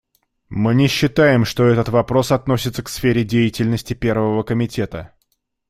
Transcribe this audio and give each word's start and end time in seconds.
Мы 0.49 0.73
не 0.73 0.87
считаем, 0.87 1.45
что 1.45 1.63
этот 1.67 1.89
вопрос 1.89 2.31
относится 2.31 2.81
к 2.81 2.89
сфере 2.89 3.23
деятельности 3.23 3.93
Первого 3.93 4.41
комитета. 4.41 5.13